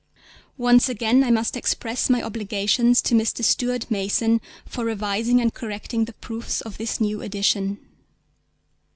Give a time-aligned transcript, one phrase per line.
[0.57, 3.43] Once again I must express my obligations to Mr.
[3.43, 7.77] Stuart Mason for revising and correcting the proofs of this new edition.